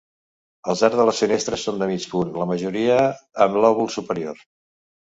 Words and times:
Els 0.71 0.81
arcs 0.87 0.97
de 1.01 1.05
les 1.09 1.19
finestres 1.25 1.67
són 1.69 1.77
de 1.83 1.89
mig 1.93 2.09
punt, 2.15 2.33
la 2.41 2.49
majoria 2.55 2.99
amb 3.49 3.63
lòbul 3.69 3.97
superior. 4.01 4.47